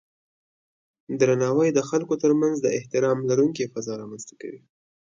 درناوی 1.19 1.69
د 1.73 1.79
خلکو 1.89 2.13
ترمنځ 2.23 2.55
د 2.61 2.67
احترام 2.77 3.17
لرونکی 3.29 3.65
فضا 3.73 3.93
رامنځته 4.01 4.33
کوي. 4.41 4.61